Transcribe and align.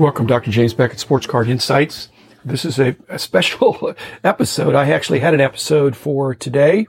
Welcome, 0.00 0.26
Dr. 0.26 0.50
James 0.50 0.72
Beckett, 0.72 0.98
Sports 0.98 1.26
Card 1.26 1.46
Insights. 1.50 2.08
This 2.42 2.64
is 2.64 2.78
a, 2.78 2.96
a, 3.10 3.18
special 3.18 3.94
episode. 4.24 4.74
I 4.74 4.88
actually 4.88 5.18
had 5.18 5.34
an 5.34 5.42
episode 5.42 5.94
for 5.94 6.34
today 6.34 6.86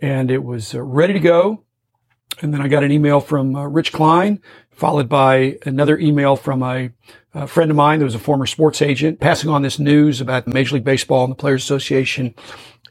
and 0.00 0.30
it 0.30 0.42
was 0.42 0.74
uh, 0.74 0.80
ready 0.80 1.12
to 1.12 1.20
go. 1.20 1.64
And 2.40 2.54
then 2.54 2.62
I 2.62 2.68
got 2.68 2.82
an 2.82 2.90
email 2.90 3.20
from 3.20 3.54
uh, 3.54 3.66
Rich 3.66 3.92
Klein, 3.92 4.40
followed 4.70 5.06
by 5.06 5.58
another 5.66 5.98
email 5.98 6.34
from 6.34 6.62
a, 6.62 6.92
a, 7.34 7.46
friend 7.46 7.70
of 7.70 7.76
mine 7.76 7.98
that 7.98 8.06
was 8.06 8.14
a 8.14 8.18
former 8.18 8.46
sports 8.46 8.80
agent, 8.80 9.20
passing 9.20 9.50
on 9.50 9.60
this 9.60 9.78
news 9.78 10.22
about 10.22 10.46
Major 10.46 10.76
League 10.76 10.84
Baseball 10.84 11.24
and 11.24 11.32
the 11.32 11.36
Players 11.36 11.62
Association 11.62 12.34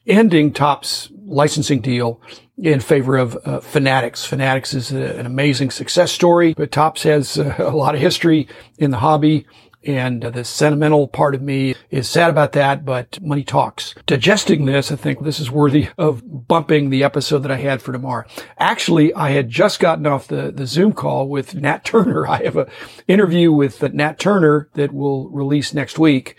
ending 0.05 0.53
Topps 0.53 1.09
licensing 1.25 1.81
deal 1.81 2.21
in 2.57 2.79
favor 2.79 3.17
of 3.17 3.37
uh, 3.45 3.59
Fanatics. 3.59 4.25
Fanatics 4.25 4.73
is 4.73 4.91
a, 4.91 5.19
an 5.19 5.25
amazing 5.25 5.71
success 5.71 6.11
story, 6.11 6.53
but 6.53 6.71
Topps 6.71 7.03
has 7.03 7.37
uh, 7.37 7.55
a 7.59 7.75
lot 7.75 7.95
of 7.95 8.01
history 8.01 8.47
in 8.77 8.91
the 8.91 8.97
hobby. 8.97 9.45
And 9.85 10.25
uh, 10.25 10.31
the 10.31 10.43
sentimental 10.43 11.07
part 11.07 11.35
of 11.35 11.43
me 11.43 11.75
is 11.91 12.09
sad 12.09 12.31
about 12.31 12.53
that, 12.53 12.85
but 12.85 13.21
money 13.21 13.43
talks. 13.43 13.93
Digesting 14.07 14.65
this, 14.65 14.91
I 14.91 14.95
think 14.95 15.23
this 15.23 15.39
is 15.39 15.51
worthy 15.51 15.89
of 15.97 16.47
bumping 16.47 16.89
the 16.89 17.03
episode 17.03 17.39
that 17.39 17.51
I 17.51 17.57
had 17.57 17.83
for 17.83 17.91
tomorrow. 17.91 18.25
Actually, 18.57 19.13
I 19.13 19.29
had 19.29 19.49
just 19.49 19.79
gotten 19.79 20.07
off 20.07 20.27
the, 20.27 20.51
the 20.51 20.65
Zoom 20.65 20.93
call 20.93 21.27
with 21.27 21.53
Nat 21.53 21.85
Turner. 21.85 22.25
I 22.27 22.43
have 22.43 22.57
an 22.57 22.67
interview 23.07 23.51
with 23.51 23.83
uh, 23.83 23.89
Nat 23.93 24.17
Turner 24.17 24.69
that 24.73 24.91
will 24.91 25.29
release 25.29 25.71
next 25.71 25.99
week. 25.99 26.35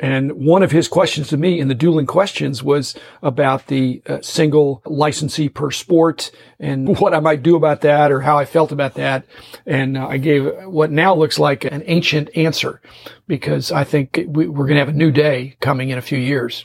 And 0.00 0.32
one 0.32 0.62
of 0.62 0.70
his 0.70 0.86
questions 0.86 1.28
to 1.28 1.36
me 1.36 1.58
in 1.58 1.68
the 1.68 1.74
dueling 1.74 2.06
questions 2.06 2.62
was 2.62 2.94
about 3.22 3.66
the 3.66 4.00
uh, 4.06 4.20
single 4.22 4.82
licensee 4.84 5.48
per 5.48 5.70
sport 5.70 6.30
and 6.60 6.98
what 7.00 7.14
I 7.14 7.20
might 7.20 7.42
do 7.42 7.56
about 7.56 7.80
that 7.80 8.12
or 8.12 8.20
how 8.20 8.38
I 8.38 8.44
felt 8.44 8.70
about 8.70 8.94
that. 8.94 9.26
And 9.66 9.96
uh, 9.96 10.06
I 10.06 10.18
gave 10.18 10.46
what 10.66 10.90
now 10.90 11.14
looks 11.14 11.38
like 11.38 11.64
an 11.64 11.82
ancient 11.86 12.30
answer 12.36 12.80
because 13.26 13.72
I 13.72 13.84
think 13.84 14.24
we, 14.28 14.46
we're 14.46 14.66
going 14.66 14.76
to 14.76 14.84
have 14.84 14.88
a 14.88 14.92
new 14.92 15.10
day 15.10 15.56
coming 15.60 15.90
in 15.90 15.98
a 15.98 16.02
few 16.02 16.18
years 16.18 16.64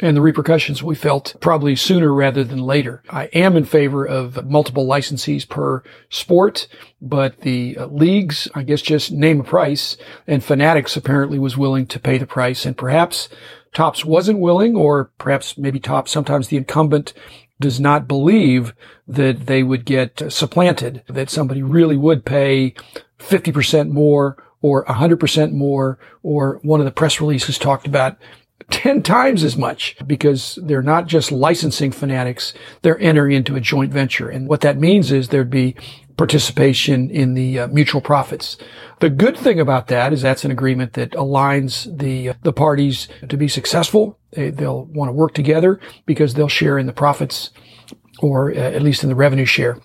and 0.00 0.16
the 0.16 0.22
repercussions 0.22 0.82
we 0.82 0.94
felt 0.94 1.36
probably 1.40 1.76
sooner 1.76 2.12
rather 2.12 2.42
than 2.42 2.58
later. 2.58 3.02
I 3.10 3.24
am 3.26 3.56
in 3.56 3.64
favor 3.64 4.06
of 4.06 4.46
multiple 4.46 4.86
licensees 4.86 5.48
per 5.48 5.82
sport, 6.08 6.66
but 7.00 7.40
the 7.40 7.76
uh, 7.76 7.86
leagues, 7.86 8.48
I 8.54 8.62
guess, 8.62 8.82
just 8.82 9.12
name 9.12 9.40
a 9.40 9.44
price, 9.44 9.96
and 10.26 10.42
Fanatics 10.42 10.96
apparently 10.96 11.38
was 11.38 11.56
willing 11.56 11.86
to 11.86 12.00
pay 12.00 12.18
the 12.18 12.26
price, 12.26 12.64
and 12.64 12.76
perhaps 12.76 13.28
Topps 13.72 14.04
wasn't 14.04 14.40
willing, 14.40 14.74
or 14.74 15.10
perhaps 15.18 15.56
maybe 15.56 15.78
Topps, 15.78 16.10
sometimes 16.10 16.48
the 16.48 16.56
incumbent 16.56 17.12
does 17.60 17.78
not 17.78 18.08
believe 18.08 18.74
that 19.06 19.46
they 19.46 19.62
would 19.62 19.84
get 19.84 20.32
supplanted, 20.32 21.02
that 21.08 21.30
somebody 21.30 21.62
really 21.62 21.96
would 21.96 22.24
pay 22.24 22.74
50% 23.18 23.90
more 23.90 24.42
or 24.62 24.84
100% 24.86 25.52
more, 25.52 25.98
or 26.22 26.58
one 26.62 26.80
of 26.80 26.84
the 26.84 26.90
press 26.90 27.20
releases 27.20 27.58
talked 27.58 27.86
about 27.86 28.16
10 28.70 29.02
times 29.02 29.42
as 29.42 29.56
much 29.56 29.96
because 30.06 30.58
they're 30.62 30.82
not 30.82 31.06
just 31.06 31.32
licensing 31.32 31.90
fanatics, 31.90 32.52
they're 32.82 33.00
entering 33.00 33.36
into 33.36 33.56
a 33.56 33.60
joint 33.60 33.92
venture. 33.92 34.28
And 34.28 34.48
what 34.48 34.60
that 34.60 34.78
means 34.78 35.10
is 35.10 35.28
there'd 35.28 35.50
be 35.50 35.76
participation 36.16 37.08
in 37.10 37.32
the 37.32 37.60
uh, 37.60 37.66
mutual 37.68 38.02
profits. 38.02 38.58
The 38.98 39.08
good 39.08 39.38
thing 39.38 39.58
about 39.58 39.86
that 39.86 40.12
is 40.12 40.20
that's 40.20 40.44
an 40.44 40.50
agreement 40.50 40.92
that 40.92 41.12
aligns 41.12 41.98
the 41.98 42.30
uh, 42.30 42.34
the 42.42 42.52
parties 42.52 43.08
to 43.26 43.36
be 43.38 43.48
successful. 43.48 44.18
They, 44.32 44.50
will 44.50 44.84
want 44.84 45.08
to 45.08 45.12
work 45.12 45.32
together 45.32 45.80
because 46.04 46.34
they'll 46.34 46.48
share 46.48 46.78
in 46.78 46.86
the 46.86 46.92
profits 46.92 47.50
or 48.20 48.50
uh, 48.50 48.56
at 48.56 48.82
least 48.82 49.02
in 49.02 49.08
the 49.08 49.14
revenue 49.14 49.46
share 49.46 49.80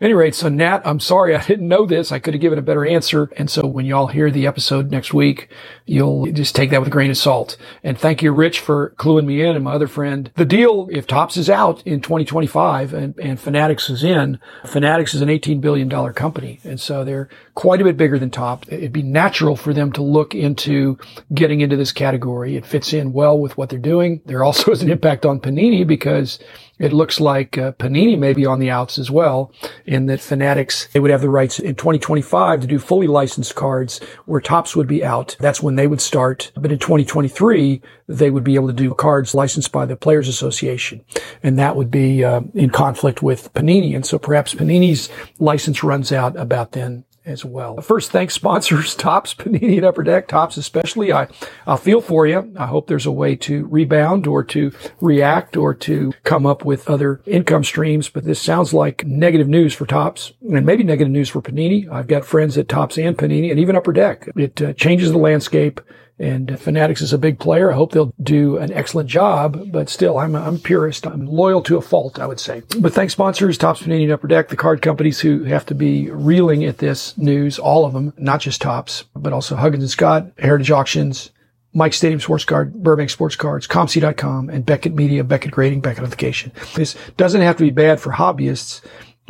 any 0.00 0.14
rate, 0.14 0.34
so 0.34 0.48
Nat, 0.48 0.82
I'm 0.84 1.00
sorry 1.00 1.34
I 1.34 1.42
didn't 1.46 1.68
know 1.68 1.86
this. 1.86 2.12
I 2.12 2.18
could 2.18 2.34
have 2.34 2.40
given 2.40 2.58
a 2.58 2.62
better 2.62 2.86
answer. 2.86 3.30
And 3.36 3.50
so 3.50 3.66
when 3.66 3.86
y'all 3.86 4.06
hear 4.06 4.30
the 4.30 4.46
episode 4.46 4.90
next 4.90 5.12
week, 5.12 5.48
you'll 5.86 6.26
just 6.32 6.54
take 6.54 6.70
that 6.70 6.80
with 6.80 6.88
a 6.88 6.92
grain 6.92 7.10
of 7.10 7.16
salt. 7.16 7.56
And 7.82 7.98
thank 7.98 8.22
you, 8.22 8.32
Rich, 8.32 8.60
for 8.60 8.94
cluing 8.96 9.26
me 9.26 9.42
in 9.42 9.56
and 9.56 9.64
my 9.64 9.72
other 9.72 9.88
friend. 9.88 10.30
The 10.36 10.44
deal, 10.44 10.88
if 10.90 11.06
Topps 11.06 11.36
is 11.36 11.50
out 11.50 11.84
in 11.86 12.00
2025 12.00 12.94
and, 12.94 13.18
and 13.18 13.40
Fanatics 13.40 13.90
is 13.90 14.04
in, 14.04 14.38
Fanatics 14.64 15.14
is 15.14 15.22
an 15.22 15.28
$18 15.28 15.60
billion 15.60 15.88
company. 16.12 16.60
And 16.64 16.80
so 16.80 17.04
they're 17.04 17.28
quite 17.54 17.80
a 17.80 17.84
bit 17.84 17.96
bigger 17.96 18.18
than 18.18 18.30
Top. 18.30 18.70
It'd 18.70 18.92
be 18.92 19.02
natural 19.02 19.56
for 19.56 19.72
them 19.72 19.92
to 19.92 20.02
look 20.02 20.34
into 20.34 20.98
getting 21.34 21.60
into 21.60 21.76
this 21.76 21.92
category. 21.92 22.56
It 22.56 22.66
fits 22.66 22.92
in 22.92 23.12
well 23.12 23.38
with 23.38 23.56
what 23.56 23.68
they're 23.68 23.78
doing. 23.78 24.20
There 24.26 24.44
also 24.44 24.70
is 24.70 24.82
an 24.82 24.90
impact 24.90 25.26
on 25.26 25.40
Panini 25.40 25.86
because 25.86 26.38
it 26.78 26.92
looks 26.92 27.18
like 27.18 27.58
uh, 27.58 27.72
Panini 27.72 28.18
may 28.18 28.32
be 28.32 28.46
on 28.46 28.60
the 28.60 28.70
outs 28.70 28.98
as 28.98 29.10
well 29.10 29.52
in 29.88 30.04
that 30.06 30.20
Fanatics, 30.20 30.86
they 30.92 31.00
would 31.00 31.10
have 31.10 31.22
the 31.22 31.30
rights 31.30 31.58
in 31.58 31.74
2025 31.74 32.60
to 32.60 32.66
do 32.66 32.78
fully 32.78 33.06
licensed 33.06 33.54
cards 33.54 34.00
where 34.26 34.40
Topps 34.40 34.76
would 34.76 34.86
be 34.86 35.02
out. 35.02 35.34
That's 35.40 35.62
when 35.62 35.76
they 35.76 35.86
would 35.86 36.02
start. 36.02 36.52
But 36.54 36.70
in 36.70 36.78
2023, 36.78 37.80
they 38.06 38.30
would 38.30 38.44
be 38.44 38.54
able 38.54 38.66
to 38.66 38.74
do 38.74 38.92
cards 38.92 39.34
licensed 39.34 39.72
by 39.72 39.86
the 39.86 39.96
Players 39.96 40.28
Association. 40.28 41.02
And 41.42 41.58
that 41.58 41.74
would 41.74 41.90
be 41.90 42.22
uh, 42.22 42.42
in 42.52 42.68
conflict 42.68 43.22
with 43.22 43.52
Panini. 43.54 43.96
And 43.96 44.04
so 44.04 44.18
perhaps 44.18 44.52
Panini's 44.52 45.08
license 45.38 45.82
runs 45.82 46.12
out 46.12 46.36
about 46.36 46.72
then 46.72 47.04
as 47.28 47.44
well. 47.44 47.80
First, 47.80 48.10
thanks 48.10 48.34
sponsors, 48.34 48.94
Topps, 48.96 49.34
Panini, 49.34 49.76
and 49.76 49.84
Upper 49.84 50.02
Deck, 50.02 50.26
Topps, 50.26 50.56
especially. 50.56 51.12
I, 51.12 51.28
I 51.66 51.76
feel 51.76 52.00
for 52.00 52.26
you. 52.26 52.52
I 52.56 52.66
hope 52.66 52.86
there's 52.86 53.06
a 53.06 53.12
way 53.12 53.36
to 53.36 53.66
rebound 53.66 54.26
or 54.26 54.42
to 54.44 54.72
react 55.00 55.56
or 55.56 55.74
to 55.74 56.12
come 56.24 56.46
up 56.46 56.64
with 56.64 56.88
other 56.88 57.20
income 57.26 57.64
streams. 57.64 58.08
But 58.08 58.24
this 58.24 58.40
sounds 58.40 58.72
like 58.72 59.04
negative 59.06 59.48
news 59.48 59.74
for 59.74 59.86
Topps 59.86 60.32
and 60.40 60.64
maybe 60.66 60.82
negative 60.82 61.12
news 61.12 61.28
for 61.28 61.42
Panini. 61.42 61.90
I've 61.90 62.06
got 62.06 62.24
friends 62.24 62.56
at 62.56 62.68
Topps 62.68 62.98
and 62.98 63.16
Panini 63.16 63.50
and 63.50 63.60
even 63.60 63.76
Upper 63.76 63.92
Deck. 63.92 64.28
It 64.34 64.60
uh, 64.62 64.72
changes 64.72 65.12
the 65.12 65.18
landscape 65.18 65.80
and 66.18 66.58
Fanatics 66.58 67.00
is 67.00 67.12
a 67.12 67.18
big 67.18 67.38
player. 67.38 67.70
I 67.70 67.76
hope 67.76 67.92
they'll 67.92 68.12
do 68.22 68.56
an 68.58 68.72
excellent 68.72 69.08
job, 69.08 69.70
but 69.70 69.88
still, 69.88 70.18
I'm 70.18 70.34
I'm 70.34 70.58
purist. 70.58 71.06
I'm 71.06 71.26
loyal 71.26 71.62
to 71.62 71.76
a 71.76 71.82
fault, 71.82 72.18
I 72.18 72.26
would 72.26 72.40
say. 72.40 72.62
But 72.78 72.92
thanks 72.92 73.12
sponsors, 73.12 73.58
Topps 73.58 73.82
Panini 73.82 74.10
Upper 74.12 74.28
Deck, 74.28 74.48
the 74.48 74.56
card 74.56 74.82
companies 74.82 75.20
who 75.20 75.44
have 75.44 75.66
to 75.66 75.74
be 75.74 76.10
reeling 76.10 76.64
at 76.64 76.78
this 76.78 77.16
news, 77.16 77.58
all 77.58 77.84
of 77.84 77.92
them, 77.92 78.12
not 78.16 78.40
just 78.40 78.60
Topps, 78.60 79.04
but 79.14 79.32
also 79.32 79.56
Huggins 79.56 79.84
and 79.84 79.90
Scott, 79.90 80.30
Heritage 80.38 80.70
Auctions, 80.70 81.30
Mike 81.72 81.92
Stadium 81.92 82.20
Sports 82.20 82.44
Card, 82.44 82.72
Burbank 82.82 83.10
Sports 83.10 83.36
Cards, 83.36 83.66
COMC.com, 83.66 84.50
and 84.50 84.64
Beckett 84.64 84.94
Media, 84.94 85.22
Beckett 85.22 85.52
Grading, 85.52 85.80
Beckett 85.80 86.02
Authentication. 86.02 86.50
This 86.74 86.96
doesn't 87.16 87.42
have 87.42 87.56
to 87.58 87.64
be 87.64 87.70
bad 87.70 88.00
for 88.00 88.12
hobbyists. 88.12 88.80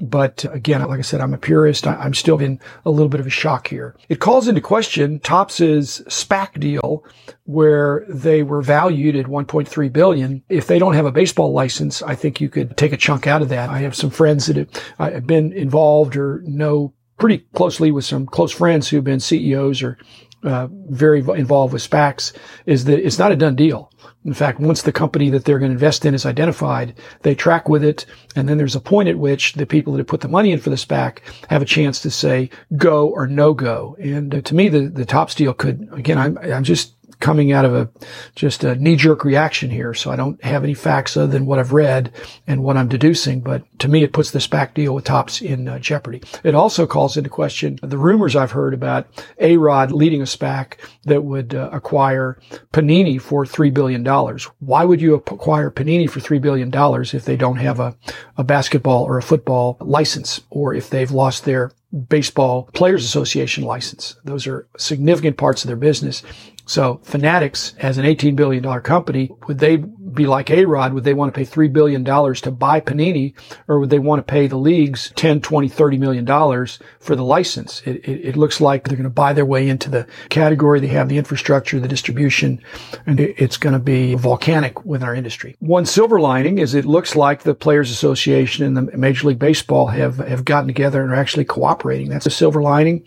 But 0.00 0.44
again, 0.53 0.81
like 0.86 1.00
I 1.00 1.03
said, 1.03 1.20
I'm 1.20 1.34
a 1.34 1.38
purist. 1.38 1.86
I'm 1.86 2.14
still 2.14 2.38
in 2.38 2.60
a 2.84 2.91
little 2.91 3.09
bit 3.09 3.20
of 3.20 3.26
a 3.26 3.31
shock 3.31 3.66
here. 3.66 3.97
It 4.09 4.20
calls 4.20 4.47
into 4.47 4.60
question 4.60 5.19
Topps's 5.20 6.03
SPAC 6.06 6.60
deal 6.60 7.04
where 7.44 8.04
they 8.08 8.42
were 8.42 8.62
valued 8.62 9.16
at 9.16 9.26
1.3 9.26 9.92
billion. 9.92 10.44
If 10.48 10.66
they 10.69 10.78
don't 10.78 10.94
have 10.94 11.06
a 11.06 11.12
baseball 11.12 11.53
license, 11.53 12.00
I 12.03 12.14
think 12.14 12.41
you 12.41 12.48
could 12.48 12.76
take 12.76 12.92
a 12.92 12.97
chunk 12.97 13.26
out 13.26 13.42
of 13.42 13.48
that. 13.48 13.70
I 13.70 13.78
have 13.78 13.97
some 13.97 14.10
friends 14.10 14.47
that 14.47 14.82
have 14.98 15.26
been 15.26 15.53
involved 15.53 16.16
or 16.16 16.42
know 16.44 16.94
pretty 17.19 17.38
closely 17.54 17.91
with 17.91 18.04
some 18.04 18.26
close 18.26 18.53
friends 18.53 18.88
who've 18.88 19.03
been 19.03 19.19
CEOs 19.19 19.82
or 19.82 19.98
uh, 20.43 20.69
very 20.71 21.21
involved 21.21 21.72
with 21.72 21.88
SPACs 21.88 22.32
is 22.66 22.84
that 22.84 23.04
it's 23.04 23.19
not 23.19 23.32
a 23.32 23.37
done 23.37 23.56
deal. 23.56 23.91
In 24.25 24.34
fact, 24.34 24.60
once 24.60 24.82
the 24.82 24.93
company 24.93 25.31
that 25.31 25.44
they're 25.44 25.59
going 25.59 25.71
to 25.71 25.75
invest 25.75 26.04
in 26.04 26.15
is 26.15 26.26
identified, 26.26 26.94
they 27.22 27.34
track 27.34 27.69
with 27.69 27.82
it. 27.82 28.04
And 28.37 28.49
then 28.49 28.59
there's 28.59 28.76
a 28.76 28.81
point 28.81 29.09
at 29.09 29.19
which 29.19 29.54
the 29.54 29.66
people 29.66 29.93
that 29.93 29.99
have 29.99 30.06
put 30.06 30.21
the 30.21 30.28
money 30.28 30.53
in 30.53 30.60
for 30.60 30.71
the 30.71 30.76
SPAC 30.76 31.21
have 31.49 31.62
a 31.62 31.66
chance 31.66 32.00
to 32.03 32.10
say 32.10 32.50
go 32.76 33.09
or 33.09 33.26
no 33.26 33.54
go. 33.54 33.97
And 34.00 34.34
uh, 34.34 34.41
to 34.43 34.54
me, 34.54 34.69
the, 34.69 34.88
the 34.88 35.04
Topps 35.04 35.34
deal 35.34 35.54
could, 35.54 35.88
again, 35.93 36.19
I'm, 36.19 36.37
I'm 36.38 36.65
just 36.65 36.94
coming 37.21 37.53
out 37.53 37.65
of 37.65 37.75
a 37.75 37.89
just 38.34 38.65
a 38.65 38.77
knee 38.77 38.97
jerk 38.97 39.25
reaction 39.25 39.71
here. 39.71 39.95
So 39.95 40.11
I 40.11 40.17
don't 40.17 40.43
have 40.45 40.65
any 40.65 40.75
facts 40.75 41.17
other 41.17 41.27
than 41.27 41.47
what 41.47 41.59
I've 41.59 41.73
read 41.73 42.12
and 42.47 42.62
what 42.62 42.76
I'm 42.76 42.88
deducing. 42.88 43.41
But 43.41 43.65
to 43.81 43.88
me, 43.88 44.03
it 44.03 44.12
puts 44.12 44.31
the 44.31 44.38
SPAC 44.38 44.75
deal 44.75 44.94
with 44.94 45.05
Topps 45.05 45.41
in 45.41 45.69
uh, 45.69 45.79
jeopardy. 45.79 46.23
It 46.44 46.55
also 46.55 46.87
calls 46.87 47.17
into 47.17 47.31
question 47.31 47.79
the 47.82 47.99
rumors 47.99 48.37
I've 48.37 48.53
heard 48.53 48.75
about 48.75 49.06
A 49.38 49.56
Rod 49.56 49.93
leading 49.93 50.20
a 50.20 50.25
SPAC 50.25 50.75
that 51.05 51.25
would 51.25 51.55
uh, 51.55 51.70
acquire 51.73 52.41
Panini 52.73 53.21
for 53.21 53.44
$3 53.44 53.73
billion. 53.73 54.05
Why 54.61 54.85
would 54.85 55.00
you 55.00 55.14
acquire 55.14 55.71
Panini 55.71 56.09
for 56.09 56.21
$3 56.21 56.41
billion 56.41 56.71
if 57.14 57.25
they 57.25 57.37
don't 57.37 57.56
have 57.56 57.81
a, 57.81 57.97
a 58.37 58.44
basketball 58.44 59.05
or 59.05 59.19
a 59.19 59.23
football 59.23 59.76
license 59.81 60.41
or 60.50 60.75
if 60.75 60.91
they've 60.91 61.11
lost 61.11 61.44
their 61.44 61.73
baseball 62.09 62.64
players 62.75 63.05
association 63.05 63.64
license. 63.64 64.17
Those 64.25 64.47
are 64.47 64.69
significant 64.76 65.37
parts 65.37 65.64
of 65.64 65.69
their 65.69 65.76
business. 65.76 66.23
So 66.69 67.00
Fanatics, 67.03 67.75
as 67.79 67.97
an 67.97 68.05
$18 68.05 68.37
billion 68.37 68.62
company, 68.82 69.31
would 69.47 69.59
they 69.59 69.79
be 69.79 70.26
like 70.26 70.50
A-Rod? 70.50 70.93
Would 70.93 71.05
they 71.05 71.15
want 71.15 71.32
to 71.32 71.38
pay 71.38 71.47
$3 71.47 71.73
billion 71.73 72.05
to 72.05 72.50
buy 72.50 72.81
Panini 72.81 73.32
or 73.69 73.81
would 73.81 73.88
they 73.88 73.99
want 73.99 74.19
to 74.19 74.31
pay 74.31 74.49
the 74.49 74.59
leagues 74.59 75.11
10, 75.17 75.41
20, 75.41 75.67
30 75.67 75.97
million 75.97 76.26
dollars 76.26 76.79
for 77.00 77.17
the 77.17 77.25
license? 77.25 77.81
It, 77.87 77.97
it, 78.05 78.29
it, 78.29 78.37
looks 78.37 78.61
like 78.61 78.85
they're 78.85 78.99
going 78.99 79.05
to 79.05 79.11
buy 79.11 79.32
their 79.32 79.47
way 79.47 79.67
into 79.67 79.88
the 79.88 80.06
category. 80.29 80.79
They 80.79 80.88
have 80.88 81.09
the 81.09 81.17
infrastructure, 81.17 81.81
the 81.81 81.88
distribution, 81.88 82.62
and 83.06 83.19
it, 83.19 83.37
it's 83.38 83.56
going 83.56 83.73
to 83.73 83.79
be 83.79 84.14
volcanic 84.14 84.85
with 84.85 85.03
our 85.03 85.14
industry. 85.14 85.56
One 85.61 85.87
silver 85.87 86.21
lining 86.21 86.59
is 86.59 86.75
it 86.75 86.85
looks 86.85 87.17
like 87.17 87.44
the 87.44 87.55
Players 87.55 87.91
Association 87.91 88.67
and 88.67 88.76
the 88.76 88.94
Major 88.99 89.29
League 89.29 89.38
Baseball 89.38 89.87
have, 89.87 90.19
have 90.19 90.44
gotten 90.44 90.69
together 90.69 91.03
and 91.03 91.12
are 91.12 91.17
actually 91.17 91.47
cooperating. 91.47 92.11
That's 92.11 92.26
a 92.26 92.31
silver 92.31 92.61
lining. 92.61 93.06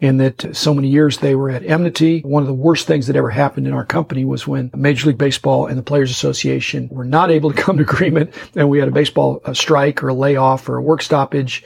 In 0.00 0.16
that 0.16 0.56
so 0.56 0.74
many 0.74 0.88
years 0.88 1.18
they 1.18 1.34
were 1.34 1.50
at 1.50 1.64
enmity. 1.64 2.20
One 2.20 2.42
of 2.42 2.46
the 2.46 2.54
worst 2.54 2.86
things 2.86 3.06
that 3.06 3.16
ever 3.16 3.30
happened 3.30 3.66
in 3.66 3.72
our 3.72 3.84
company 3.84 4.24
was 4.24 4.46
when 4.46 4.70
Major 4.74 5.08
League 5.08 5.18
Baseball 5.18 5.66
and 5.66 5.78
the 5.78 5.82
Players 5.82 6.10
Association 6.10 6.88
were 6.90 7.04
not 7.04 7.30
able 7.30 7.52
to 7.52 7.62
come 7.62 7.76
to 7.76 7.82
agreement 7.82 8.34
and 8.56 8.68
we 8.68 8.78
had 8.78 8.88
a 8.88 8.92
baseball 8.92 9.40
a 9.44 9.54
strike 9.54 10.02
or 10.02 10.08
a 10.08 10.14
layoff 10.14 10.68
or 10.68 10.76
a 10.76 10.82
work 10.82 11.02
stoppage 11.02 11.64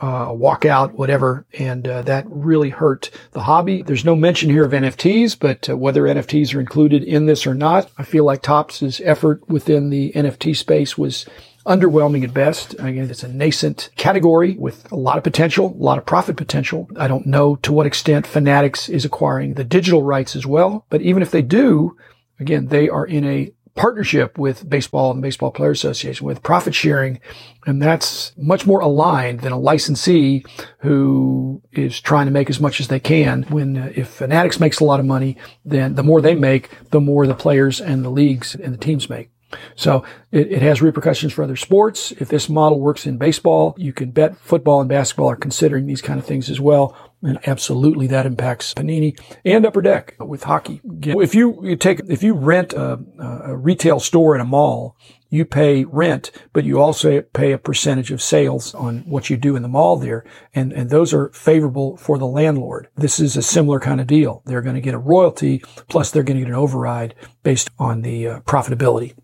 uh, 0.00 0.28
walkout, 0.28 0.92
whatever, 0.92 1.46
and 1.58 1.86
uh, 1.86 2.02
that 2.02 2.26
really 2.28 2.70
hurt 2.70 3.10
the 3.32 3.42
hobby. 3.42 3.82
There's 3.82 4.04
no 4.04 4.16
mention 4.16 4.50
here 4.50 4.64
of 4.64 4.72
NFTs, 4.72 5.38
but 5.38 5.70
uh, 5.70 5.76
whether 5.76 6.02
NFTs 6.02 6.54
are 6.54 6.60
included 6.60 7.04
in 7.04 7.26
this 7.26 7.46
or 7.46 7.54
not, 7.54 7.90
I 7.96 8.02
feel 8.02 8.24
like 8.24 8.42
Topps' 8.42 9.00
effort 9.04 9.48
within 9.48 9.90
the 9.90 10.12
NFT 10.12 10.56
space 10.56 10.98
was 10.98 11.26
underwhelming 11.66 12.24
at 12.24 12.34
best. 12.34 12.74
Again, 12.74 13.10
it's 13.10 13.22
a 13.22 13.28
nascent 13.28 13.90
category 13.96 14.56
with 14.58 14.90
a 14.92 14.96
lot 14.96 15.18
of 15.18 15.24
potential, 15.24 15.66
a 15.66 15.82
lot 15.82 15.98
of 15.98 16.06
profit 16.06 16.36
potential. 16.36 16.88
I 16.96 17.08
don't 17.08 17.26
know 17.26 17.56
to 17.56 17.72
what 17.72 17.86
extent 17.86 18.26
Fanatics 18.26 18.88
is 18.88 19.04
acquiring 19.04 19.54
the 19.54 19.64
digital 19.64 20.02
rights 20.02 20.36
as 20.36 20.46
well, 20.46 20.86
but 20.90 21.02
even 21.02 21.22
if 21.22 21.30
they 21.30 21.42
do, 21.42 21.96
again, 22.38 22.66
they 22.66 22.88
are 22.88 23.06
in 23.06 23.24
a 23.24 23.52
partnership 23.74 24.38
with 24.38 24.68
baseball 24.68 25.10
and 25.10 25.20
baseball 25.20 25.50
players 25.50 25.80
association 25.80 26.26
with 26.26 26.42
profit 26.42 26.74
sharing. 26.74 27.20
And 27.66 27.82
that's 27.82 28.32
much 28.36 28.66
more 28.66 28.80
aligned 28.80 29.40
than 29.40 29.52
a 29.52 29.58
licensee 29.58 30.44
who 30.78 31.60
is 31.72 32.00
trying 32.00 32.26
to 32.26 32.32
make 32.32 32.48
as 32.48 32.60
much 32.60 32.80
as 32.80 32.88
they 32.88 33.00
can. 33.00 33.42
When 33.44 33.76
uh, 33.76 33.92
if 33.94 34.08
Fanatics 34.08 34.60
makes 34.60 34.80
a 34.80 34.84
lot 34.84 35.00
of 35.00 35.06
money, 35.06 35.36
then 35.64 35.94
the 35.94 36.02
more 36.02 36.20
they 36.20 36.34
make, 36.34 36.70
the 36.90 37.00
more 37.00 37.26
the 37.26 37.34
players 37.34 37.80
and 37.80 38.04
the 38.04 38.10
leagues 38.10 38.54
and 38.54 38.72
the 38.72 38.78
teams 38.78 39.10
make. 39.10 39.30
So 39.76 40.04
it, 40.32 40.50
it, 40.52 40.62
has 40.62 40.82
repercussions 40.82 41.32
for 41.32 41.42
other 41.42 41.56
sports. 41.56 42.12
If 42.12 42.28
this 42.28 42.48
model 42.48 42.80
works 42.80 43.06
in 43.06 43.18
baseball, 43.18 43.74
you 43.78 43.92
can 43.92 44.10
bet 44.10 44.36
football 44.36 44.80
and 44.80 44.88
basketball 44.88 45.30
are 45.30 45.36
considering 45.36 45.86
these 45.86 46.02
kind 46.02 46.18
of 46.18 46.26
things 46.26 46.50
as 46.50 46.60
well. 46.60 46.96
And 47.22 47.38
absolutely 47.46 48.06
that 48.08 48.26
impacts 48.26 48.74
Panini 48.74 49.18
and 49.44 49.64
Upper 49.64 49.80
Deck 49.80 50.14
with 50.20 50.44
hockey. 50.44 50.80
If 50.84 51.34
you, 51.34 51.58
you 51.64 51.76
take, 51.76 52.00
if 52.08 52.22
you 52.22 52.34
rent 52.34 52.74
a, 52.74 52.98
a 53.18 53.56
retail 53.56 53.98
store 53.98 54.34
in 54.34 54.40
a 54.40 54.44
mall, 54.44 54.96
you 55.34 55.44
pay 55.44 55.84
rent, 55.84 56.30
but 56.52 56.64
you 56.64 56.80
also 56.80 57.20
pay 57.20 57.50
a 57.50 57.58
percentage 57.58 58.12
of 58.12 58.22
sales 58.22 58.72
on 58.72 58.98
what 59.00 59.28
you 59.28 59.36
do 59.36 59.56
in 59.56 59.62
the 59.62 59.68
mall 59.68 59.96
there. 59.96 60.24
And, 60.54 60.72
and 60.72 60.90
those 60.90 61.12
are 61.12 61.30
favorable 61.30 61.96
for 61.96 62.18
the 62.18 62.26
landlord. 62.26 62.88
This 62.96 63.18
is 63.18 63.36
a 63.36 63.42
similar 63.42 63.80
kind 63.80 64.00
of 64.00 64.06
deal. 64.06 64.42
They're 64.46 64.62
going 64.62 64.76
to 64.76 64.80
get 64.80 64.94
a 64.94 64.98
royalty 64.98 65.58
plus 65.88 66.12
they're 66.12 66.22
going 66.22 66.38
to 66.38 66.44
get 66.44 66.50
an 66.50 66.54
override 66.54 67.16
based 67.42 67.68
on 67.80 68.02
the 68.02 68.28
uh, 68.28 68.40
profitability. 68.42 69.14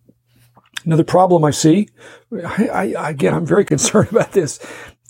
Another 0.85 1.05
problem 1.05 1.45
I 1.45 1.51
see, 1.51 1.89
I, 2.33 2.93
I, 2.97 3.11
again, 3.11 3.35
I'm 3.35 3.47
very 3.47 3.65
concerned 3.67 4.11
about 4.11 4.33
this, 4.33 4.59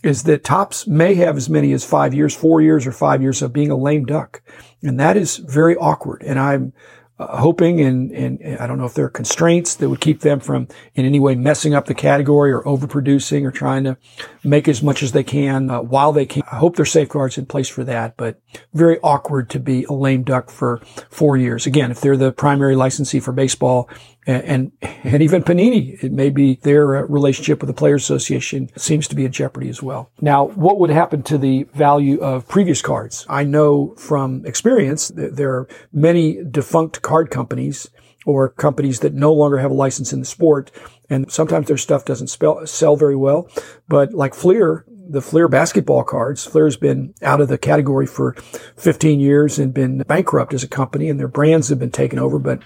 is 0.03 0.23
that 0.25 0.45
Topps 0.45 0.87
may 0.87 1.15
have 1.15 1.37
as 1.37 1.51
many 1.51 1.73
as 1.73 1.85
five 1.85 2.15
years, 2.15 2.35
four 2.35 2.61
years 2.61 2.87
or 2.87 2.93
five 2.93 3.21
years 3.23 3.43
of 3.43 3.53
being 3.53 3.71
a 3.71 3.77
lame 3.77 4.07
duck. 4.07 4.43
And 4.83 4.99
that 4.99 5.17
is 5.17 5.37
very 5.37 5.77
awkward. 5.77 6.23
And 6.23 6.39
I'm 6.39 6.73
uh, 7.21 7.37
hoping 7.37 7.83
and, 7.83 8.11
and 8.13 8.59
I 8.59 8.67
don't 8.67 8.79
know 8.79 8.87
if 8.87 8.95
there 8.95 9.05
are 9.05 9.11
constraints 9.11 9.75
that 9.75 9.91
would 9.91 10.01
keep 10.01 10.21
them 10.21 10.41
from 10.41 10.69
in 10.95 11.05
any 11.05 11.21
way 11.21 11.35
messing 11.35 11.75
up 11.75 11.85
the 11.85 11.93
category 11.93 12.51
or 12.51 12.63
overproducing 12.63 13.45
or 13.45 13.51
trying 13.51 13.85
to 13.85 13.99
make 14.43 14.67
as 14.69 14.83
much 14.83 15.03
as 15.03 15.13
they 15.13 15.23
can 15.23 15.71
uh, 15.71 15.83
while 15.83 16.15
they 16.15 16.25
can. 16.25 16.43
I 16.51 16.57
hope 16.57 16.77
there 16.77 16.85
are 16.85 16.87
safeguards 16.87 17.37
in 17.37 17.45
place 17.45 17.69
for 17.69 17.85
that, 17.85 18.17
but 18.17 18.41
very 18.73 18.99
awkward 19.01 19.51
to 19.51 19.61
be 19.61 19.85
a 19.85 19.93
lame 19.93 20.23
duck 20.23 20.49
for 20.49 20.81
four 21.11 21.37
years. 21.37 21.67
Again, 21.67 21.91
if 21.91 22.01
they're 22.01 22.17
the 22.17 22.33
primary 22.33 22.75
licensee 22.75 23.21
for 23.21 23.33
baseball 23.33 23.91
and, 24.27 24.73
and 24.83 25.23
even 25.23 25.43
Panini, 25.43 26.03
it 26.03 26.13
may 26.13 26.31
be 26.31 26.57
their 26.63 26.97
uh, 26.97 27.03
relationship 27.03 27.61
with 27.61 27.69
the 27.69 27.75
Players 27.75 28.03
Association 28.03 28.71
seems 28.77 29.09
to 29.09 29.17
be 29.17 29.25
in 29.25 29.33
jeopardy 29.33 29.69
as 29.69 29.83
well. 29.83 30.11
Now, 30.21 30.49
what 30.49 30.79
would 30.79 30.91
happen 30.91 31.23
to 31.25 31.39
the 31.39 31.65
value 31.75 32.21
of 32.21 32.47
previous 32.47 32.83
cards? 32.83 33.25
I 33.29 33.45
know 33.45 33.95
from 33.97 34.45
experience 34.45 35.09
that 35.09 35.37
there 35.37 35.53
are 35.53 35.69
many 35.93 36.45
defunct 36.45 37.03
card 37.03 37.31
companies 37.31 37.89
or 38.27 38.51
companies 38.51 39.01
that 39.01 39.15
no 39.15 39.33
longer 39.33 39.59
have 39.59 39.71
a 39.71 39.75
license 39.75 40.13
in 40.13 40.21
the 40.21 40.27
sport. 40.27 40.71
And 41.09 41.31
sometimes 41.33 41.69
their 41.69 41.79
stuff 41.79 42.05
doesn't 42.05 42.29
spell, 42.29 42.67
sell 42.67 42.97
very 42.97 43.17
well. 43.17 43.49
But 43.89 44.13
like 44.13 44.35
Fleer, 44.35 44.85
the 44.89 45.23
Fleer 45.23 45.49
basketball 45.49 46.05
cards, 46.05 46.45
Fleer's 46.45 46.77
been 46.77 47.15
out 47.23 47.41
of 47.41 47.49
the 47.49 47.59
category 47.59 48.07
for 48.07 48.35
15 48.77 49.19
years 49.19 49.59
and 49.59 49.75
been 49.75 49.99
bankrupt 49.99 50.55
as 50.55 50.63
a 50.63 50.69
company 50.69 51.09
and 51.09 51.19
their 51.19 51.29
brands 51.29 51.69
have 51.69 51.79
been 51.79 51.91
taken 51.91 52.19
over. 52.19 52.39
But 52.39 52.63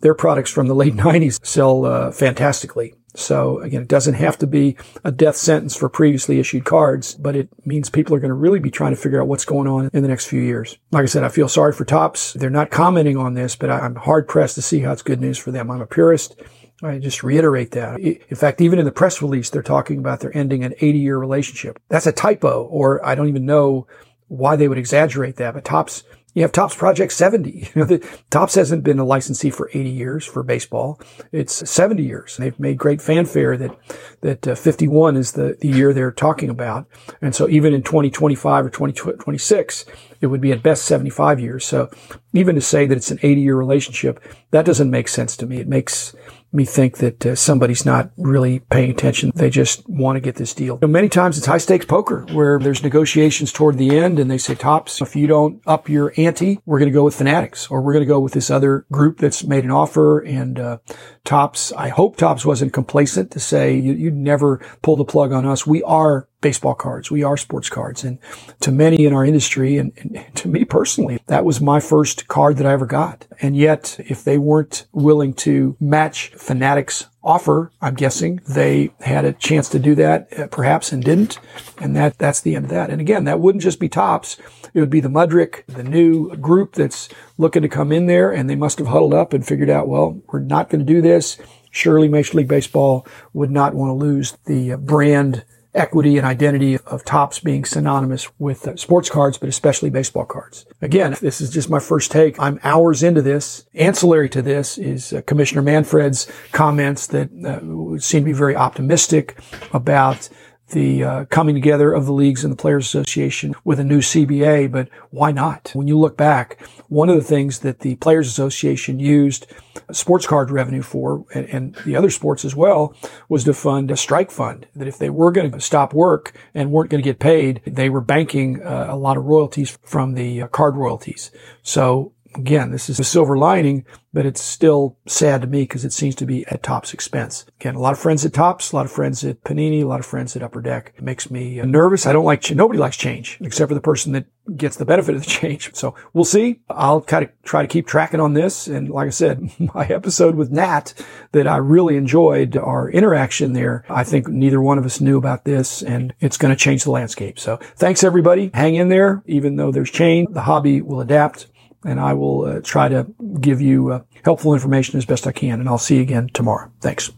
their 0.00 0.14
products 0.14 0.50
from 0.50 0.66
the 0.66 0.74
late 0.74 0.94
90s 0.96 1.44
sell 1.44 1.84
uh, 1.84 2.10
fantastically. 2.10 2.94
So 3.14 3.58
again, 3.60 3.82
it 3.82 3.88
doesn't 3.88 4.14
have 4.14 4.38
to 4.38 4.46
be 4.46 4.76
a 5.02 5.10
death 5.10 5.36
sentence 5.36 5.74
for 5.74 5.88
previously 5.88 6.38
issued 6.38 6.64
cards, 6.64 7.14
but 7.14 7.34
it 7.34 7.48
means 7.66 7.90
people 7.90 8.14
are 8.14 8.20
going 8.20 8.28
to 8.28 8.34
really 8.34 8.60
be 8.60 8.70
trying 8.70 8.94
to 8.94 9.00
figure 9.00 9.20
out 9.20 9.26
what's 9.26 9.44
going 9.44 9.66
on 9.66 9.90
in 9.92 10.02
the 10.02 10.08
next 10.08 10.26
few 10.26 10.40
years. 10.40 10.78
Like 10.92 11.02
I 11.02 11.06
said, 11.06 11.24
I 11.24 11.28
feel 11.28 11.48
sorry 11.48 11.72
for 11.72 11.84
Topps. 11.84 12.34
They're 12.34 12.50
not 12.50 12.70
commenting 12.70 13.16
on 13.16 13.34
this, 13.34 13.56
but 13.56 13.70
I'm 13.70 13.96
hard 13.96 14.28
pressed 14.28 14.54
to 14.54 14.62
see 14.62 14.80
how 14.80 14.92
it's 14.92 15.02
good 15.02 15.20
news 15.20 15.38
for 15.38 15.50
them. 15.50 15.70
I'm 15.70 15.80
a 15.80 15.86
purist. 15.86 16.40
I 16.82 16.98
just 16.98 17.24
reiterate 17.24 17.72
that. 17.72 17.98
In 17.98 18.36
fact, 18.36 18.60
even 18.60 18.78
in 18.78 18.84
the 18.84 18.92
press 18.92 19.20
release, 19.20 19.50
they're 19.50 19.62
talking 19.62 19.98
about 19.98 20.20
they're 20.20 20.36
ending 20.36 20.62
an 20.62 20.74
80 20.80 20.98
year 20.98 21.18
relationship. 21.18 21.80
That's 21.88 22.06
a 22.06 22.12
typo, 22.12 22.64
or 22.64 23.04
I 23.04 23.16
don't 23.16 23.28
even 23.28 23.46
know 23.46 23.88
why 24.28 24.54
they 24.54 24.68
would 24.68 24.78
exaggerate 24.78 25.36
that, 25.36 25.54
but 25.54 25.64
Topps 25.64 26.04
you 26.34 26.42
have 26.42 26.52
Topps 26.52 26.74
Project 26.74 27.12
70. 27.12 27.70
You 27.74 27.80
know, 27.82 27.84
the, 27.84 28.08
Topps 28.30 28.54
hasn't 28.54 28.84
been 28.84 28.98
a 28.98 29.04
licensee 29.04 29.50
for 29.50 29.70
80 29.72 29.90
years 29.90 30.24
for 30.24 30.42
baseball. 30.42 31.00
It's 31.32 31.68
70 31.68 32.02
years. 32.02 32.36
They've 32.36 32.58
made 32.58 32.78
great 32.78 33.00
fanfare 33.00 33.56
that, 33.56 33.76
that 34.20 34.48
uh, 34.48 34.54
51 34.54 35.16
is 35.16 35.32
the, 35.32 35.56
the 35.60 35.68
year 35.68 35.92
they're 35.92 36.10
talking 36.10 36.50
about. 36.50 36.86
And 37.20 37.34
so 37.34 37.48
even 37.48 37.74
in 37.74 37.82
2025 37.82 38.66
or 38.66 38.70
2026, 38.70 39.84
it 40.20 40.26
would 40.26 40.40
be 40.40 40.52
at 40.52 40.62
best 40.62 40.84
75 40.84 41.40
years. 41.40 41.64
So 41.64 41.90
even 42.32 42.54
to 42.54 42.60
say 42.60 42.86
that 42.86 42.96
it's 42.96 43.10
an 43.10 43.20
80 43.22 43.40
year 43.40 43.56
relationship, 43.56 44.22
that 44.50 44.64
doesn't 44.64 44.90
make 44.90 45.08
sense 45.08 45.36
to 45.38 45.46
me. 45.46 45.58
It 45.58 45.68
makes, 45.68 46.14
me 46.52 46.64
think 46.64 46.98
that 46.98 47.26
uh, 47.26 47.34
somebody's 47.34 47.84
not 47.84 48.10
really 48.16 48.60
paying 48.60 48.90
attention. 48.90 49.32
They 49.34 49.50
just 49.50 49.88
want 49.88 50.16
to 50.16 50.20
get 50.20 50.36
this 50.36 50.54
deal. 50.54 50.78
You 50.80 50.88
know, 50.88 50.92
many 50.92 51.08
times 51.08 51.36
it's 51.36 51.46
high 51.46 51.58
stakes 51.58 51.86
poker 51.86 52.26
where 52.32 52.58
there's 52.58 52.82
negotiations 52.82 53.52
toward 53.52 53.78
the 53.78 53.98
end 53.98 54.18
and 54.18 54.30
they 54.30 54.38
say, 54.38 54.54
Topps, 54.54 55.02
if 55.02 55.14
you 55.14 55.26
don't 55.26 55.60
up 55.66 55.88
your 55.88 56.12
ante, 56.16 56.60
we're 56.64 56.78
going 56.78 56.90
to 56.90 56.94
go 56.94 57.04
with 57.04 57.14
Fanatics 57.14 57.70
or 57.70 57.82
we're 57.82 57.92
going 57.92 58.04
to 58.04 58.08
go 58.08 58.20
with 58.20 58.32
this 58.32 58.50
other 58.50 58.86
group 58.90 59.18
that's 59.18 59.44
made 59.44 59.64
an 59.64 59.70
offer. 59.70 60.20
And 60.20 60.58
uh, 60.58 60.78
Topps, 61.24 61.72
I 61.72 61.88
hope 61.88 62.16
Topps 62.16 62.44
wasn't 62.44 62.72
complacent 62.72 63.30
to 63.32 63.40
say, 63.40 63.76
you, 63.76 63.92
you 63.92 64.10
never 64.10 64.58
pull 64.82 64.96
the 64.96 65.04
plug 65.04 65.32
on 65.32 65.44
us. 65.44 65.66
We 65.66 65.82
are 65.82 66.28
baseball 66.40 66.74
cards. 66.74 67.10
We 67.10 67.22
are 67.22 67.36
sports 67.36 67.68
cards. 67.68 68.04
And 68.04 68.18
to 68.60 68.70
many 68.70 69.04
in 69.04 69.12
our 69.12 69.24
industry 69.24 69.76
and, 69.76 69.92
and, 69.96 70.24
to 70.36 70.48
me 70.48 70.64
personally, 70.64 71.20
that 71.26 71.44
was 71.44 71.60
my 71.60 71.80
first 71.80 72.28
card 72.28 72.56
that 72.58 72.66
I 72.66 72.72
ever 72.72 72.86
got. 72.86 73.26
And 73.40 73.56
yet, 73.56 73.96
if 73.98 74.22
they 74.22 74.38
weren't 74.38 74.86
willing 74.92 75.34
to 75.34 75.76
match 75.80 76.32
Fanatics 76.36 77.06
offer, 77.22 77.72
I'm 77.82 77.94
guessing 77.94 78.40
they 78.48 78.92
had 79.00 79.24
a 79.24 79.32
chance 79.32 79.68
to 79.70 79.78
do 79.78 79.94
that 79.96 80.38
uh, 80.38 80.46
perhaps 80.46 80.92
and 80.92 81.02
didn't. 81.02 81.38
And 81.78 81.96
that, 81.96 82.18
that's 82.18 82.40
the 82.40 82.54
end 82.54 82.66
of 82.66 82.70
that. 82.70 82.90
And 82.90 83.00
again, 83.00 83.24
that 83.24 83.40
wouldn't 83.40 83.62
just 83.62 83.80
be 83.80 83.88
Topps. 83.88 84.38
It 84.74 84.80
would 84.80 84.90
be 84.90 85.00
the 85.00 85.08
Mudrick, 85.08 85.66
the 85.66 85.82
new 85.82 86.34
group 86.36 86.74
that's 86.74 87.08
looking 87.36 87.62
to 87.62 87.68
come 87.68 87.90
in 87.90 88.06
there 88.06 88.32
and 88.32 88.48
they 88.48 88.54
must 88.56 88.78
have 88.78 88.88
huddled 88.88 89.14
up 89.14 89.32
and 89.32 89.46
figured 89.46 89.70
out, 89.70 89.88
well, 89.88 90.20
we're 90.28 90.40
not 90.40 90.70
going 90.70 90.84
to 90.84 90.92
do 90.92 91.02
this. 91.02 91.36
Surely 91.70 92.08
Major 92.08 92.38
League 92.38 92.48
Baseball 92.48 93.06
would 93.32 93.50
not 93.50 93.74
want 93.74 93.90
to 93.90 93.94
lose 93.94 94.36
the 94.46 94.72
uh, 94.72 94.76
brand 94.76 95.44
equity 95.74 96.16
and 96.16 96.26
identity 96.26 96.78
of 96.86 97.04
Topps 97.04 97.38
being 97.38 97.64
synonymous 97.64 98.28
with 98.38 98.66
uh, 98.66 98.76
sports 98.76 99.10
cards, 99.10 99.38
but 99.38 99.48
especially 99.48 99.90
baseball 99.90 100.24
cards. 100.24 100.66
Again, 100.80 101.16
this 101.20 101.40
is 101.40 101.50
just 101.50 101.70
my 101.70 101.78
first 101.78 102.10
take. 102.10 102.40
I'm 102.40 102.58
hours 102.62 103.02
into 103.02 103.22
this. 103.22 103.66
Ancillary 103.74 104.28
to 104.30 104.42
this 104.42 104.78
is 104.78 105.12
uh, 105.12 105.22
Commissioner 105.22 105.62
Manfred's 105.62 106.30
comments 106.52 107.06
that 107.08 107.30
uh, 107.44 107.98
seem 108.00 108.22
to 108.22 108.26
be 108.26 108.32
very 108.32 108.56
optimistic 108.56 109.38
about 109.72 110.28
the 110.70 111.04
uh, 111.04 111.24
coming 111.26 111.54
together 111.54 111.92
of 111.92 112.06
the 112.06 112.12
leagues 112.12 112.44
and 112.44 112.52
the 112.52 112.56
Players 112.56 112.86
Association 112.86 113.54
with 113.64 113.80
a 113.80 113.84
new 113.84 113.98
CBA, 113.98 114.70
but 114.70 114.88
why 115.10 115.32
not? 115.32 115.70
When 115.74 115.88
you 115.88 115.98
look 115.98 116.16
back, 116.16 116.58
one 116.88 117.08
of 117.08 117.16
the 117.16 117.22
things 117.22 117.60
that 117.60 117.80
the 117.80 117.96
Players 117.96 118.28
Association 118.28 118.98
used 118.98 119.46
sports 119.92 120.26
card 120.26 120.50
revenue 120.50 120.82
for, 120.82 121.24
and, 121.34 121.46
and 121.48 121.74
the 121.86 121.96
other 121.96 122.10
sports 122.10 122.44
as 122.44 122.54
well, 122.54 122.94
was 123.28 123.44
to 123.44 123.54
fund 123.54 123.90
a 123.90 123.96
strike 123.96 124.30
fund. 124.30 124.66
That 124.74 124.88
if 124.88 124.98
they 124.98 125.10
were 125.10 125.32
going 125.32 125.50
to 125.50 125.60
stop 125.60 125.94
work 125.94 126.32
and 126.54 126.70
weren't 126.70 126.90
going 126.90 127.02
to 127.02 127.08
get 127.08 127.18
paid, 127.18 127.62
they 127.66 127.88
were 127.88 128.00
banking 128.00 128.62
uh, 128.62 128.86
a 128.88 128.96
lot 128.96 129.16
of 129.16 129.24
royalties 129.24 129.78
from 129.82 130.14
the 130.14 130.42
uh, 130.42 130.48
card 130.48 130.76
royalties. 130.76 131.30
So 131.62 132.12
again, 132.38 132.70
this 132.70 132.88
is 132.88 133.00
a 133.00 133.04
silver 133.04 133.36
lining, 133.36 133.84
but 134.12 134.24
it's 134.24 134.42
still 134.42 134.96
sad 135.06 135.42
to 135.42 135.46
me 135.46 135.62
because 135.62 135.84
it 135.84 135.92
seems 135.92 136.14
to 136.16 136.26
be 136.26 136.46
at 136.46 136.62
Topps 136.62 136.94
expense. 136.94 137.44
Again, 137.60 137.74
a 137.74 137.80
lot 137.80 137.92
of 137.92 137.98
friends 137.98 138.24
at 138.24 138.32
Topps, 138.32 138.72
a 138.72 138.76
lot 138.76 138.86
of 138.86 138.92
friends 138.92 139.24
at 139.24 139.42
Panini, 139.42 139.82
a 139.82 139.86
lot 139.86 140.00
of 140.00 140.06
friends 140.06 140.34
at 140.34 140.42
Upper 140.42 140.62
Deck. 140.62 140.94
It 140.96 141.02
makes 141.02 141.30
me 141.30 141.60
uh, 141.60 141.66
nervous. 141.66 142.06
I 142.06 142.12
don't 142.12 142.24
like, 142.24 142.40
ch- 142.40 142.52
nobody 142.52 142.78
likes 142.78 142.96
change 142.96 143.38
except 143.40 143.68
for 143.68 143.74
the 143.74 143.80
person 143.80 144.12
that 144.12 144.26
gets 144.56 144.76
the 144.76 144.84
benefit 144.84 145.14
of 145.14 145.24
the 145.24 145.30
change. 145.30 145.74
So 145.74 145.94
we'll 146.14 146.24
see. 146.24 146.60
I'll 146.70 147.00
kind 147.00 147.24
of 147.24 147.30
try 147.42 147.62
to 147.62 147.68
keep 147.68 147.86
tracking 147.86 148.20
on 148.20 148.34
this. 148.34 148.66
And 148.66 148.88
like 148.88 149.08
I 149.08 149.10
said, 149.10 149.50
my 149.74 149.86
episode 149.86 150.36
with 150.36 150.50
Nat 150.50 150.94
that 151.32 151.46
I 151.46 151.56
really 151.56 151.96
enjoyed 151.96 152.56
our 152.56 152.88
interaction 152.90 153.52
there. 153.52 153.84
I 153.88 154.04
think 154.04 154.28
neither 154.28 154.60
one 154.60 154.78
of 154.78 154.86
us 154.86 155.00
knew 155.00 155.18
about 155.18 155.44
this 155.44 155.82
and 155.82 156.14
it's 156.20 156.38
going 156.38 156.54
to 156.54 156.56
change 156.56 156.84
the 156.84 156.92
landscape. 156.92 157.38
So 157.38 157.58
thanks 157.76 158.02
everybody. 158.04 158.50
Hang 158.54 158.76
in 158.76 158.88
there. 158.88 159.22
Even 159.26 159.56
though 159.56 159.70
there's 159.70 159.90
change, 159.90 160.28
the 160.30 160.42
hobby 160.42 160.80
will 160.80 161.00
adapt 161.00 161.48
and 161.84 162.00
I 162.00 162.12
will 162.12 162.44
uh, 162.44 162.60
try 162.62 162.88
to 162.88 163.06
give 163.40 163.60
you 163.60 163.92
uh, 163.92 164.02
helpful 164.24 164.54
information 164.54 164.98
as 164.98 165.04
best 165.04 165.26
I 165.26 165.32
can. 165.32 165.60
And 165.60 165.68
I'll 165.68 165.78
see 165.78 165.96
you 165.96 166.02
again 166.02 166.30
tomorrow. 166.32 166.70
Thanks. 166.80 167.10